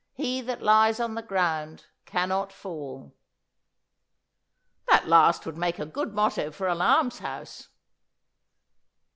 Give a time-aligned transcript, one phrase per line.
[0.15, 3.13] He that lies on the ground cannot fall!"
[4.87, 7.67] That last would make a good motto for an almshouse.